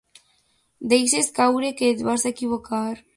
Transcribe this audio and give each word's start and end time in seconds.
Deixes 0.93 1.29
caure 1.41 1.69
que 1.83 1.87
et 1.93 1.99
vas 2.09 2.25
equivocar. 2.33 2.95